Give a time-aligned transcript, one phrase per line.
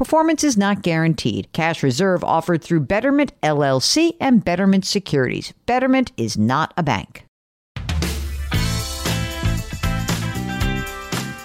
[0.00, 1.52] Performance is not guaranteed.
[1.52, 5.52] Cash reserve offered through Betterment LLC and Betterment Securities.
[5.66, 7.26] Betterment is not a bank.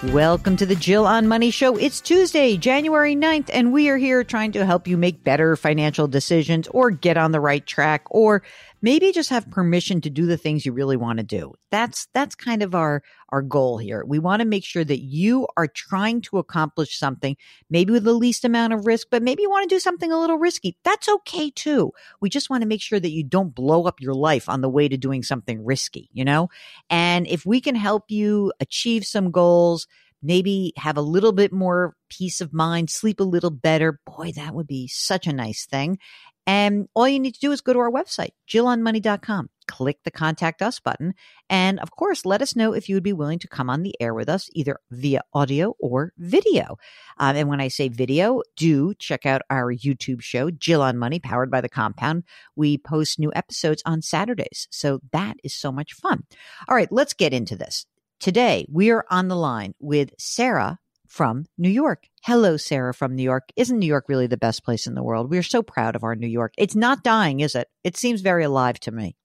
[0.04, 1.76] Welcome to the Jill on Money Show.
[1.76, 6.08] It's Tuesday, January 9th, and we are here trying to help you make better financial
[6.08, 8.42] decisions or get on the right track or
[8.86, 11.52] maybe just have permission to do the things you really want to do.
[11.72, 14.04] That's that's kind of our our goal here.
[14.06, 17.36] We want to make sure that you are trying to accomplish something
[17.68, 20.20] maybe with the least amount of risk, but maybe you want to do something a
[20.20, 20.76] little risky.
[20.84, 21.90] That's okay too.
[22.20, 24.70] We just want to make sure that you don't blow up your life on the
[24.70, 26.48] way to doing something risky, you know?
[26.88, 29.88] And if we can help you achieve some goals,
[30.22, 34.00] maybe have a little bit more peace of mind, sleep a little better.
[34.06, 35.98] Boy, that would be such a nice thing.
[36.46, 40.62] And all you need to do is go to our website, jillonmoney.com, click the contact
[40.62, 41.14] us button.
[41.50, 43.94] And of course, let us know if you would be willing to come on the
[44.00, 46.76] air with us, either via audio or video.
[47.18, 51.18] Um, and when I say video, do check out our YouTube show, Jill on Money,
[51.18, 52.22] powered by the compound.
[52.54, 54.68] We post new episodes on Saturdays.
[54.70, 56.22] So that is so much fun.
[56.68, 57.86] All right, let's get into this.
[58.20, 60.78] Today, we are on the line with Sarah
[61.08, 62.08] from New York.
[62.24, 63.50] Hello, Sarah from New York.
[63.56, 65.30] Isn't New York really the best place in the world?
[65.30, 66.52] We are so proud of our New York.
[66.58, 67.68] It's not dying, is it?
[67.84, 69.16] It seems very alive to me.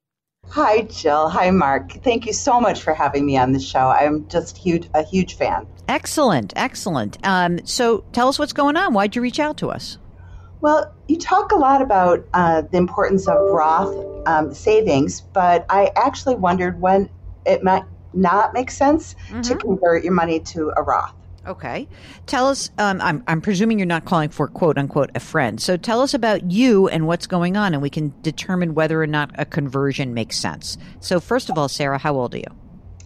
[0.49, 1.29] Hi, Jill.
[1.29, 1.91] Hi, Mark.
[2.03, 3.89] Thank you so much for having me on the show.
[3.89, 5.67] I'm just huge, a huge fan.
[5.87, 7.17] Excellent, excellent.
[7.23, 8.93] Um, so, tell us what's going on.
[8.93, 9.97] Why'd you reach out to us?
[10.59, 15.91] Well, you talk a lot about uh, the importance of Roth um, savings, but I
[15.95, 17.09] actually wondered when
[17.45, 19.41] it might not make sense mm-hmm.
[19.41, 21.15] to convert your money to a Roth.
[21.47, 21.87] Okay.
[22.27, 25.59] Tell us, um, I'm, I'm presuming you're not calling for quote unquote a friend.
[25.59, 29.07] So tell us about you and what's going on, and we can determine whether or
[29.07, 30.77] not a conversion makes sense.
[30.99, 32.43] So, first of all, Sarah, how old are you?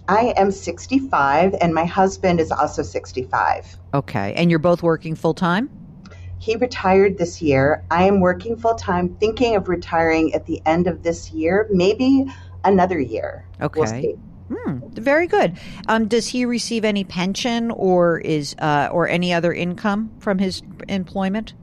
[0.07, 3.78] I am 65, and my husband is also 65.
[3.94, 4.34] Okay.
[4.35, 5.69] And you're both working full time?
[6.38, 7.84] He retired this year.
[7.90, 12.25] I am working full time, thinking of retiring at the end of this year, maybe
[12.63, 13.47] another year.
[13.62, 13.79] Okay.
[13.79, 15.57] We'll Hmm, very good.
[15.88, 20.61] Um, does he receive any pension or is uh, or any other income from his
[20.88, 21.53] employment?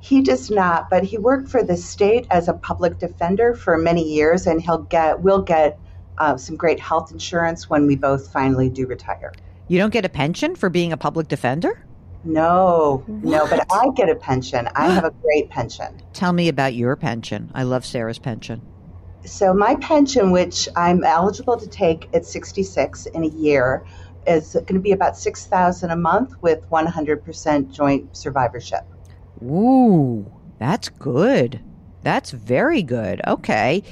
[0.00, 4.02] He does not, but he worked for the state as a public defender for many
[4.02, 5.78] years, and he'll get will get
[6.18, 9.32] uh, some great health insurance when we both finally do retire.
[9.68, 11.86] You don't get a pension for being a public defender?
[12.24, 13.24] No, what?
[13.24, 14.68] no, but I get a pension.
[14.74, 16.00] I have a great pension.
[16.12, 17.50] Tell me about your pension.
[17.54, 18.62] I love Sarah's pension.
[19.24, 23.84] So my pension, which I'm eligible to take at 66 in a year,
[24.26, 28.84] is going to be about 6000 a month with 100% joint survivorship.
[29.42, 31.60] Ooh, that's good.
[32.02, 33.20] That's very good.
[33.26, 33.82] Okay.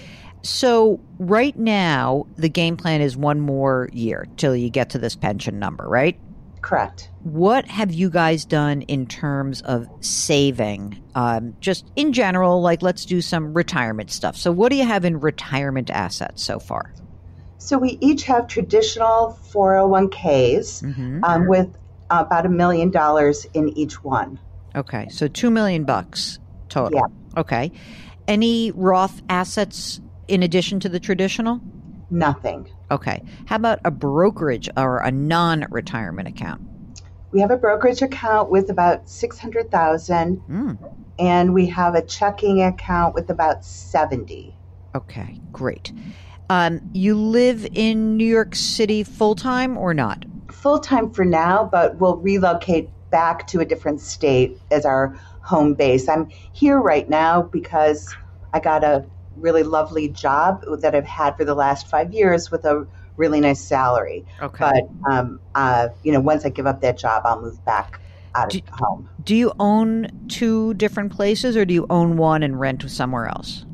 [0.42, 5.16] So right now the game plan is one more year till you get to this
[5.16, 6.18] pension number, right?
[6.62, 7.10] Correct.
[7.22, 11.02] What have you guys done in terms of saving?
[11.14, 14.36] Um, just in general, like let's do some retirement stuff.
[14.36, 16.92] So, what do you have in retirement assets so far?
[17.58, 21.24] So, we each have traditional 401ks mm-hmm.
[21.24, 21.76] um, with
[22.10, 24.38] about a million dollars in each one.
[24.74, 27.00] Okay, so two million bucks total.
[27.00, 27.40] Yeah.
[27.40, 27.72] Okay.
[28.28, 31.60] Any Roth assets in addition to the traditional?
[32.10, 32.68] Nothing.
[32.90, 33.22] Okay.
[33.46, 36.62] How about a brokerage or a non retirement account?
[37.32, 40.94] We have a brokerage account with about 600,000 mm.
[41.18, 44.56] and we have a checking account with about 70.
[44.96, 45.92] Okay, great.
[46.48, 50.24] Um, you live in New York City full time or not?
[50.50, 55.74] Full time for now, but we'll relocate back to a different state as our home
[55.74, 56.08] base.
[56.08, 58.12] I'm here right now because
[58.52, 59.06] I got a
[59.40, 63.60] really lovely job that I've had for the last five years with a really nice
[63.60, 64.24] salary.
[64.40, 64.58] Okay.
[64.58, 68.00] But um, uh, you know, once I give up that job, I'll move back
[68.34, 69.08] out of home.
[69.22, 73.64] Do you own two different places, or do you own one and rent somewhere else?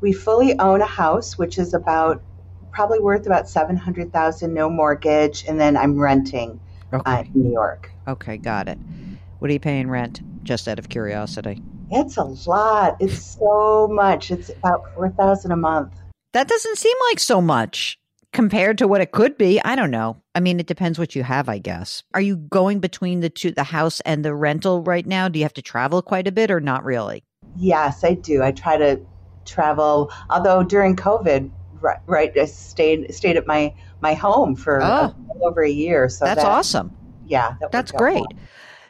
[0.00, 2.22] We fully own a house, which is about
[2.72, 6.60] probably worth about seven hundred thousand, no mortgage, and then I'm renting
[6.92, 7.90] uh, in New York.
[8.06, 8.78] Okay, got it.
[9.38, 10.20] What are you paying rent?
[10.44, 11.62] Just out of curiosity.
[11.90, 12.96] It's a lot.
[13.00, 14.30] It's so much.
[14.30, 15.92] It's about four thousand a month.
[16.32, 17.98] That doesn't seem like so much
[18.32, 19.60] compared to what it could be.
[19.64, 20.20] I don't know.
[20.34, 22.02] I mean, it depends what you have, I guess.
[22.12, 25.28] Are you going between the two, the house and the rental right now?
[25.28, 27.24] Do you have to travel quite a bit or not really?
[27.56, 28.42] Yes, I do.
[28.42, 29.00] I try to
[29.46, 30.12] travel.
[30.28, 31.50] Although during COVID,
[31.80, 35.14] right, right I stayed stayed at my my home for Oh.
[35.42, 36.08] over a year.
[36.08, 36.94] So That's that, awesome.
[37.24, 38.14] Yeah, that That's great.
[38.16, 38.28] well.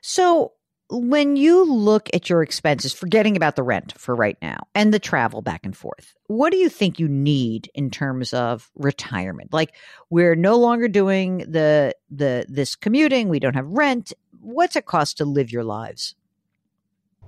[0.03, 0.53] So,
[0.89, 4.99] when you look at your expenses, forgetting about the rent for right now and the
[4.99, 9.53] travel back and forth, what do you think you need in terms of retirement?
[9.53, 9.75] Like
[10.11, 14.13] we're no longer doing the the this commuting, we don't have rent.
[14.41, 16.15] What's it cost to live your lives?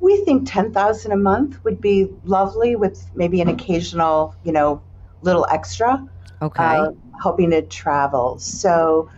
[0.01, 4.81] We think ten thousand a month would be lovely, with maybe an occasional, you know,
[5.23, 6.09] little extra.
[6.41, 6.63] Okay.
[6.63, 8.39] uh, hoping to travel.
[8.39, 9.11] So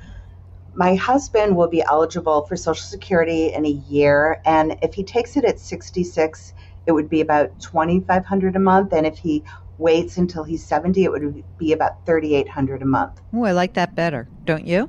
[0.80, 5.36] my husband will be eligible for Social Security in a year, and if he takes
[5.36, 6.54] it at 66,
[6.86, 9.44] it would be about 2,500 a month, and if he
[9.76, 13.20] waits until he's 70, it would be about 3,800 a month.
[13.34, 14.26] oh, I like that better.
[14.46, 14.88] Don't you?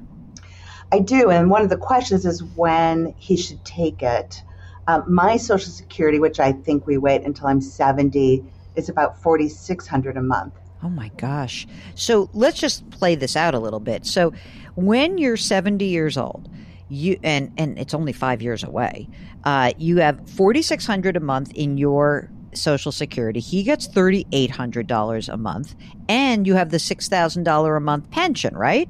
[0.93, 4.41] I do, and one of the questions is when he should take it.
[4.87, 8.45] Um, my Social Security, which I think we wait until I'm 70,
[8.77, 10.53] is about 4,600 a month.
[10.83, 11.67] Oh my gosh.
[11.95, 14.05] So let's just play this out a little bit.
[14.05, 14.33] So
[14.75, 16.49] when you're 70 years old,
[16.89, 19.07] you and and it's only 5 years away.
[19.43, 23.39] Uh you have 4600 a month in your social security.
[23.39, 25.75] He gets $3800 a month
[26.09, 28.89] and you have the $6000 a month pension, right?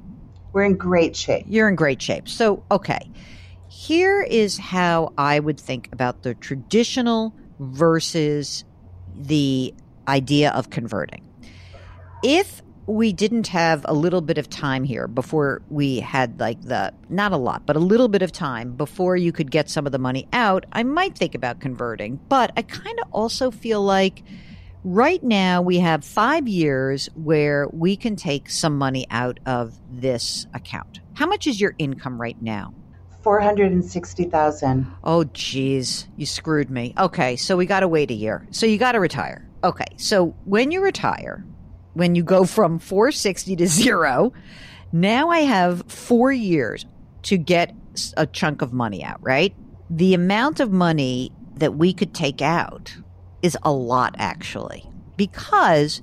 [0.53, 1.45] We're in great shape.
[1.47, 2.27] You're in great shape.
[2.27, 3.11] So, okay.
[3.69, 8.65] Here is how I would think about the traditional versus
[9.15, 9.73] the
[10.07, 11.23] idea of converting.
[12.23, 16.93] If we didn't have a little bit of time here before we had like the
[17.09, 19.91] not a lot, but a little bit of time before you could get some of
[19.91, 22.19] the money out, I might think about converting.
[22.29, 24.23] But I kind of also feel like
[24.83, 30.45] right now we have five years where we can take some money out of this
[30.53, 30.99] account.
[31.13, 32.73] How much is your income right now?
[33.23, 34.87] 460,000.
[35.03, 36.93] Oh, geez, you screwed me.
[36.97, 38.47] Okay, so we got to wait a year.
[38.51, 39.47] So you got to retire.
[39.63, 41.45] Okay, so when you retire,
[41.93, 44.33] when you go from 460 to zero,
[44.91, 46.85] now I have four years
[47.23, 47.73] to get
[48.17, 49.53] a chunk of money out, right?
[49.89, 52.95] The amount of money that we could take out
[53.41, 56.01] is a lot, actually, because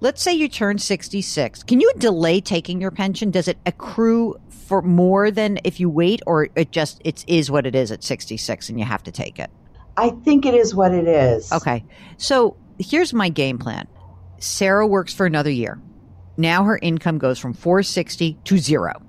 [0.00, 1.62] let's say you turn 66.
[1.62, 3.30] Can you delay taking your pension?
[3.30, 7.66] Does it accrue for more than if you wait, or it just it is what
[7.66, 9.50] it is at 66 and you have to take it?
[9.96, 11.52] I think it is what it is.
[11.52, 11.84] Okay.
[12.16, 13.86] So here's my game plan.
[14.40, 15.80] Sarah works for another year.
[16.36, 19.02] Now her income goes from 460 to zero.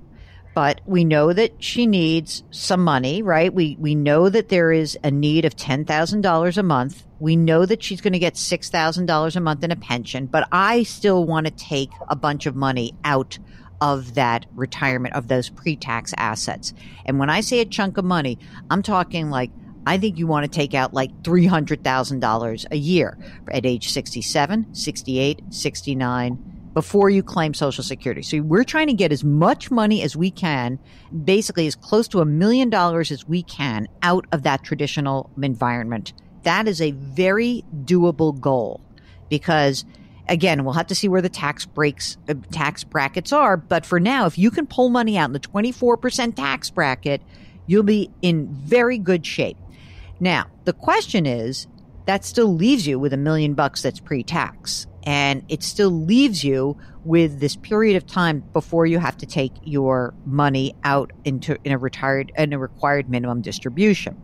[0.53, 3.53] But we know that she needs some money, right?
[3.53, 7.05] We we know that there is a need of ten thousand dollars a month.
[7.19, 10.25] We know that she's going to get six thousand dollars a month in a pension,
[10.25, 13.39] but I still want to take a bunch of money out
[13.79, 16.73] of that retirement of those pre-tax assets.
[17.05, 18.37] And when I say a chunk of money,
[18.69, 19.51] I'm talking like
[19.85, 23.17] I think you want to take out like $300,000 a year
[23.51, 28.21] at age 67, 68, 69 before you claim Social Security.
[28.21, 30.79] So we're trying to get as much money as we can,
[31.23, 36.13] basically as close to a million dollars as we can out of that traditional environment.
[36.43, 38.81] That is a very doable goal
[39.29, 39.85] because
[40.27, 43.57] again, we'll have to see where the tax breaks, uh, tax brackets are.
[43.57, 47.21] But for now, if you can pull money out in the 24% tax bracket,
[47.67, 49.57] you'll be in very good shape.
[50.21, 51.67] Now, the question is
[52.05, 54.85] that still leaves you with a million bucks that's pre tax.
[55.03, 59.51] And it still leaves you with this period of time before you have to take
[59.63, 64.21] your money out into in a retired in a required minimum distribution.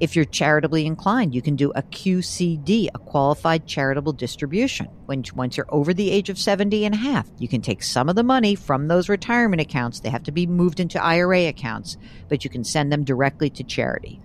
[0.00, 4.86] If you're charitably inclined, you can do a QCD, a qualified charitable distribution.
[5.04, 8.08] When once you're over the age of 70 and a half, you can take some
[8.08, 10.00] of the money from those retirement accounts.
[10.00, 11.98] They have to be moved into IRA accounts,
[12.28, 14.20] but you can send them directly to charity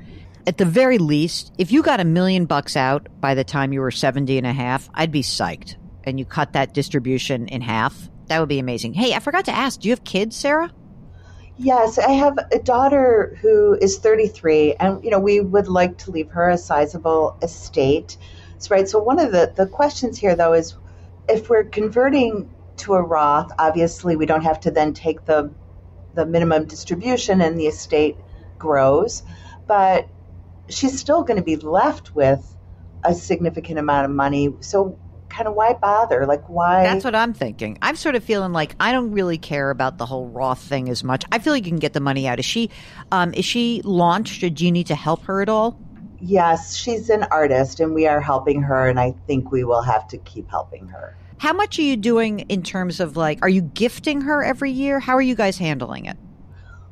[0.48, 3.82] at the very least, if you got a million bucks out by the time you
[3.82, 5.76] were 70 and a half, I'd be psyched.
[6.04, 8.94] And you cut that distribution in half That would be amazing.
[8.94, 10.72] Hey, I forgot to ask, do you have kids, Sarah?
[11.58, 16.12] Yes, I have a daughter who is 33, and you know we would like to
[16.12, 18.16] leave her a sizable estate.
[18.60, 18.88] So, right.
[18.88, 20.78] So one of the the questions here, though, is
[21.28, 25.52] if we're converting to a Roth, obviously we don't have to then take the
[26.16, 28.16] the minimum distribution, and the estate
[28.58, 29.24] grows,
[29.68, 30.08] but
[30.70, 32.56] she's still going to be left with
[33.04, 34.54] a significant amount of money.
[34.62, 34.98] So
[35.30, 36.26] kind of why bother?
[36.26, 36.84] Like why?
[36.84, 37.78] That's what I'm thinking.
[37.82, 41.04] I'm sort of feeling like I don't really care about the whole Roth thing as
[41.04, 41.24] much.
[41.32, 42.40] I feel like you can get the money out.
[42.40, 42.70] Is she,
[43.12, 44.44] um, is she launched?
[44.44, 45.80] Or do you need to help her at all?
[46.22, 50.06] Yes, she's an artist, and we are helping her, and I think we will have
[50.10, 51.16] to keep helping her.
[51.38, 55.00] How much are you doing in terms of like, are you gifting her every year?
[55.00, 56.18] How are you guys handling it?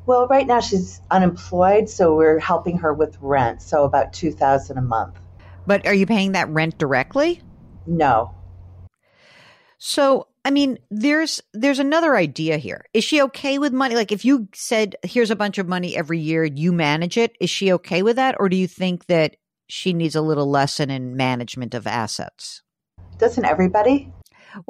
[0.08, 4.78] Well, right now she's unemployed, so we're helping her with rent, so about two thousand
[4.78, 5.18] a month.
[5.66, 7.42] But are you paying that rent directly?
[7.86, 8.34] No.
[9.76, 12.86] So, I mean, there's there's another idea here.
[12.94, 13.96] Is she okay with money?
[13.96, 17.50] Like if you said here's a bunch of money every year, you manage it, is
[17.50, 19.36] she okay with that or do you think that
[19.68, 22.62] she needs a little lesson in management of assets?
[23.18, 24.10] Doesn't everybody?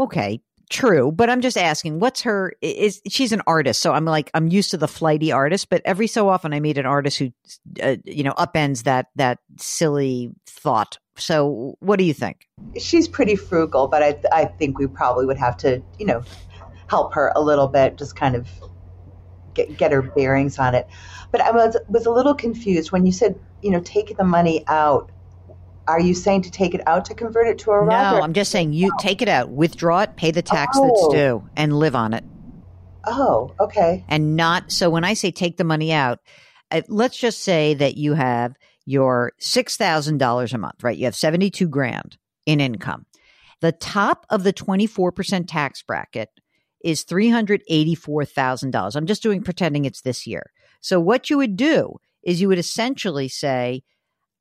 [0.01, 2.53] Okay, True, but I'm just asking, what's her?
[2.61, 6.07] Is she's an artist, so I'm like I'm used to the flighty artist, but every
[6.07, 7.31] so often I meet an artist who,
[7.83, 10.99] uh, you know, upends that that silly thought.
[11.17, 12.47] So, what do you think?
[12.79, 16.23] She's pretty frugal, but I I think we probably would have to, you know,
[16.89, 18.47] help her a little bit, just kind of
[19.55, 20.87] get get her bearings on it.
[21.31, 24.65] But I was was a little confused when you said, you know, take the money
[24.67, 25.11] out
[25.89, 27.89] are you saying to take it out to convert it to a Roth?
[27.89, 30.87] No, I'm just saying you take it out, withdraw it, pay the tax oh.
[30.87, 32.25] that's due, and live on it.
[33.07, 34.05] Oh, okay.
[34.07, 36.21] And not so when I say take the money out,
[36.71, 38.55] uh, let's just say that you have
[38.85, 40.97] your $6,000 a month, right?
[40.97, 43.07] You have 72 grand in income.
[43.61, 46.29] The top of the 24% tax bracket
[46.85, 48.97] is $384,000.
[48.97, 50.53] I'm just doing pretending it's this year.
[50.81, 53.83] So what you would do is you would essentially say,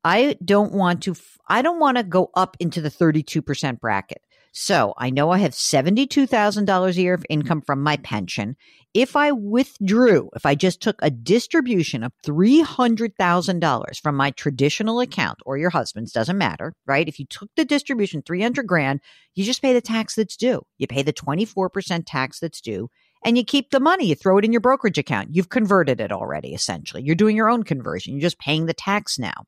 [0.04, 1.14] I don't want to,
[1.48, 4.22] I don't want to go up into the 32% bracket.
[4.52, 8.56] So I know I have $72,000 a year of income from my pension.
[8.94, 15.38] If I withdrew, if I just took a distribution of $300,000 from my traditional account
[15.44, 17.06] or your husband's, doesn't matter, right?
[17.06, 19.00] If you took the distribution, 300 grand,
[19.34, 20.62] you just pay the tax that's due.
[20.78, 22.88] You pay the 24% tax that's due
[23.24, 24.06] and you keep the money.
[24.06, 25.28] You throw it in your brokerage account.
[25.32, 27.02] You've converted it already, essentially.
[27.02, 28.14] You're doing your own conversion.
[28.14, 29.44] You're just paying the tax now.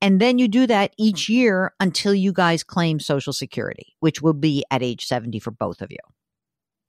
[0.00, 1.02] And then you do that mm-hmm.
[1.04, 5.50] each year until you guys claim Social Security, which will be at age 70 for
[5.50, 5.98] both of you.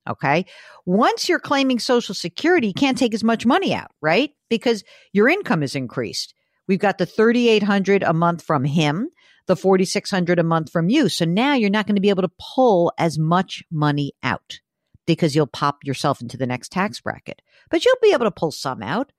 [0.09, 0.45] Okay.
[0.85, 4.31] Once you're claiming Social Security, you can't take as much money out, right?
[4.49, 6.33] Because your income is increased.
[6.67, 9.09] We've got the 3800 a month from him,
[9.47, 11.09] the 4600 a month from you.
[11.09, 14.59] So now you're not going to be able to pull as much money out
[15.05, 17.41] because you'll pop yourself into the next tax bracket.
[17.69, 19.11] But you'll be able to pull some out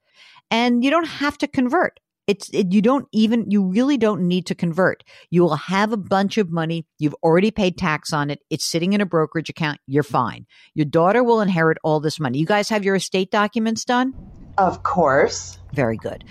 [0.50, 2.00] and you don't have to convert.
[2.28, 5.02] It's it, you don't even you really don't need to convert.
[5.30, 6.87] You will have a bunch of money.
[6.99, 8.40] You've already paid tax on it.
[8.50, 9.80] It's sitting in a brokerage account.
[9.87, 10.47] You're fine.
[10.75, 12.38] Your daughter will inherit all this money.
[12.38, 14.14] You guys have your estate documents done?
[14.58, 15.58] Of course.
[15.73, 16.23] Very good.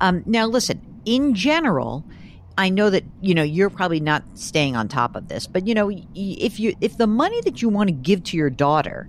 [0.00, 0.82] Um, now, listen.
[1.06, 2.04] In general,
[2.58, 5.74] I know that you know you're probably not staying on top of this, but you
[5.74, 9.08] know if you if the money that you want to give to your daughter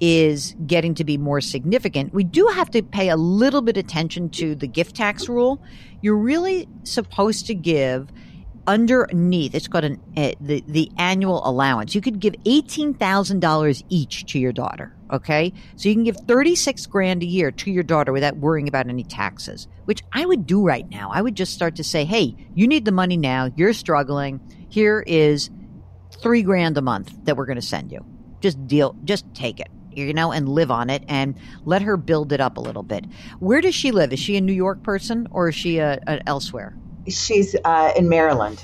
[0.00, 4.30] is getting to be more significant, we do have to pay a little bit attention
[4.30, 5.62] to the gift tax rule.
[6.00, 8.10] You're really supposed to give
[8.68, 11.94] underneath it's called an uh, the the annual allowance.
[11.94, 15.54] You could give $18,000 each to your daughter okay?
[15.76, 19.04] So you can give 36 grand a year to your daughter without worrying about any
[19.04, 21.10] taxes which I would do right now.
[21.12, 23.50] I would just start to say hey you need the money now.
[23.56, 24.38] You're struggling.
[24.68, 25.48] Here is
[26.20, 28.04] 3 grand a month that we're going to send you.
[28.40, 29.68] Just deal just take it
[30.06, 33.04] you know, and live on it and let her build it up a little bit.
[33.40, 34.12] Where does she live?
[34.12, 36.76] Is she a New York person or is she a, a elsewhere?
[37.08, 38.62] She's uh, in Maryland.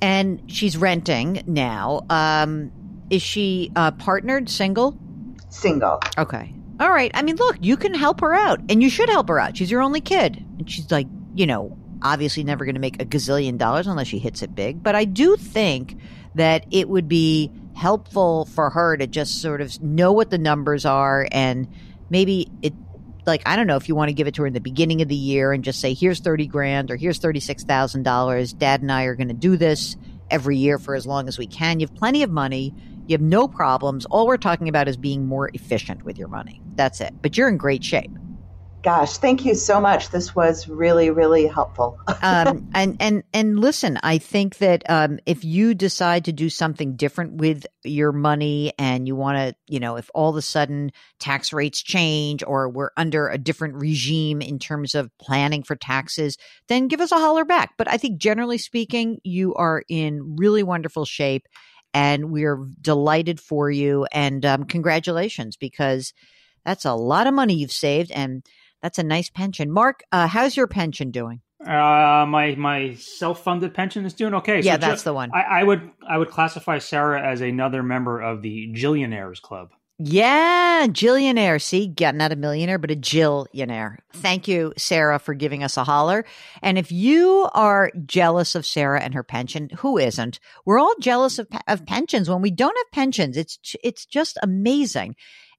[0.00, 2.04] And she's renting now.
[2.08, 2.70] Um,
[3.10, 4.98] is she uh, partnered, single?
[5.50, 6.00] Single.
[6.16, 6.54] Okay.
[6.80, 7.10] All right.
[7.14, 9.56] I mean, look, you can help her out, and you should help her out.
[9.56, 10.44] She's your only kid.
[10.58, 14.18] And she's like, you know, obviously never going to make a gazillion dollars unless she
[14.18, 14.82] hits it big.
[14.82, 15.96] But I do think
[16.34, 20.84] that it would be helpful for her to just sort of know what the numbers
[20.84, 21.68] are and
[22.10, 22.72] maybe it
[23.24, 25.00] like I don't know if you want to give it to her in the beginning
[25.00, 29.04] of the year and just say here's 30 grand or here's $36,000 dad and I
[29.04, 29.96] are going to do this
[30.30, 31.78] every year for as long as we can.
[31.78, 32.74] You have plenty of money.
[33.06, 34.06] You have no problems.
[34.06, 36.60] All we're talking about is being more efficient with your money.
[36.74, 37.14] That's it.
[37.22, 38.10] But you're in great shape
[38.82, 40.10] Gosh, thank you so much.
[40.10, 41.98] This was really, really helpful.
[42.22, 46.94] um, and and and listen, I think that um, if you decide to do something
[46.94, 50.92] different with your money, and you want to, you know, if all of a sudden
[51.18, 56.38] tax rates change, or we're under a different regime in terms of planning for taxes,
[56.68, 57.74] then give us a holler back.
[57.78, 61.48] But I think generally speaking, you are in really wonderful shape,
[61.92, 64.06] and we're delighted for you.
[64.12, 66.12] And um, congratulations, because
[66.64, 68.44] that's a lot of money you've saved, and
[68.82, 69.70] that's a nice pension.
[69.70, 71.40] Mark, uh, how's your pension doing?
[71.60, 74.60] Uh, my my self funded pension is doing okay.
[74.60, 75.30] Yeah, so that's the one.
[75.34, 79.70] I, I, would I would classify Sarah as another member of the Jillionaires Club.
[80.00, 81.60] Yeah, Jillionaire.
[81.60, 83.96] See, yeah, not a millionaire, but a Jillionaire.
[84.12, 86.24] Thank you, Sarah, for giving us a holler.
[86.62, 90.38] And if you are jealous of Sarah and her pension, who isn't?
[90.64, 92.30] We're all jealous of, of pensions.
[92.30, 95.16] When we don't have pensions, it's it's just amazing.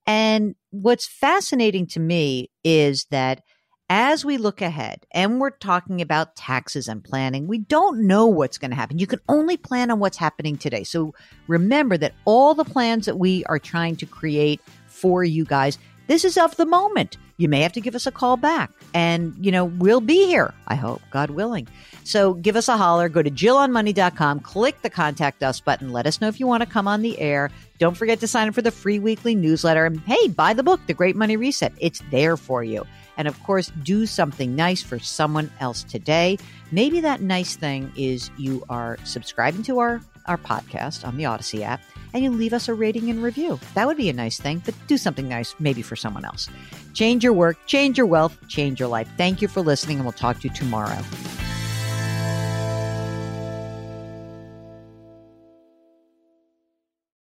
[0.09, 3.43] And what's fascinating to me is that
[3.91, 8.57] as we look ahead and we're talking about taxes and planning, we don't know what's
[8.57, 8.97] going to happen.
[8.97, 10.83] You can only plan on what's happening today.
[10.83, 11.13] So
[11.47, 15.77] remember that all the plans that we are trying to create for you guys,
[16.09, 17.17] this is of the moment.
[17.37, 20.55] You may have to give us a call back and, you know, we'll be here.
[20.67, 21.67] I hope, God willing.
[22.03, 23.09] So give us a holler.
[23.09, 25.93] Go to JillOnMoney.com, click the contact us button.
[25.93, 27.51] Let us know if you want to come on the air.
[27.77, 29.85] Don't forget to sign up for the free weekly newsletter.
[29.85, 31.73] And hey, buy the book, The Great Money Reset.
[31.77, 32.87] It's there for you.
[33.15, 36.39] And of course, do something nice for someone else today.
[36.71, 41.61] Maybe that nice thing is you are subscribing to our, our podcast on the Audacy
[41.61, 41.81] app
[42.13, 43.59] and you leave us a rating and review.
[43.73, 46.49] That would be a nice thing, but do something nice maybe for someone else.
[46.93, 49.09] Change your work, change your wealth, change your life.
[49.17, 50.99] Thank you for listening, and we'll talk to you tomorrow.